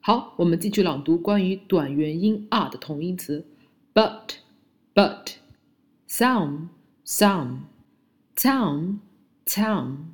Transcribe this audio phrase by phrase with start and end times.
[0.02, 3.46] 好，我们继续朗读关于短元音 r 的同义词。
[3.94, 4.38] but,
[4.94, 5.36] but,
[6.08, 6.70] some,
[7.06, 7.68] some,
[8.36, 9.00] town,
[9.46, 10.14] town,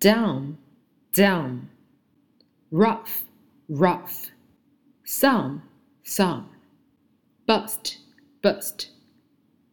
[0.00, 0.56] down,
[1.12, 1.68] down,
[2.70, 3.24] rough,
[3.68, 4.30] rough,
[5.04, 5.60] some,
[6.04, 6.44] some,
[7.46, 7.98] bust,
[8.40, 8.88] bust,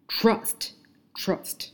[0.07, 0.71] trust,
[1.13, 1.71] trust。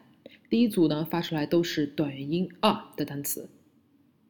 [0.49, 3.49] 第一组呢发出来都是短元音 r 的单词：